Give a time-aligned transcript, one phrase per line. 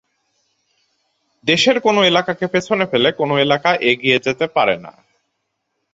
[1.45, 4.93] দেশের কোনো এলাকাকে পেছনে ফেলে কোনো এলাকা এগিয়ে যেতে পারে না।